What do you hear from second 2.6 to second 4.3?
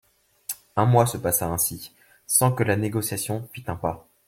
le négociation fît un pas.